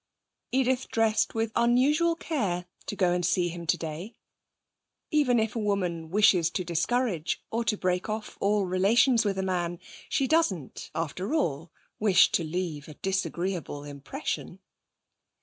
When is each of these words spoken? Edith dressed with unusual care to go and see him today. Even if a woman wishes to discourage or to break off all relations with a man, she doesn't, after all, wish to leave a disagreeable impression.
Edith 0.51 0.87
dressed 0.87 1.35
with 1.35 1.51
unusual 1.55 2.15
care 2.15 2.65
to 2.87 2.95
go 2.95 3.11
and 3.13 3.23
see 3.23 3.49
him 3.49 3.67
today. 3.67 4.15
Even 5.11 5.39
if 5.39 5.55
a 5.55 5.59
woman 5.59 6.09
wishes 6.09 6.49
to 6.49 6.63
discourage 6.65 7.39
or 7.51 7.63
to 7.65 7.77
break 7.77 8.09
off 8.09 8.35
all 8.41 8.65
relations 8.65 9.25
with 9.25 9.37
a 9.37 9.43
man, 9.43 9.77
she 10.09 10.25
doesn't, 10.27 10.89
after 10.95 11.35
all, 11.35 11.71
wish 11.99 12.31
to 12.31 12.43
leave 12.43 12.87
a 12.87 12.95
disagreeable 12.95 13.83
impression. 13.83 14.57